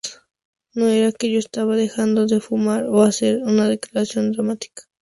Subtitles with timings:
[0.73, 4.85] No era que yo estaba dejando de fumar o hacer una declaración dramática.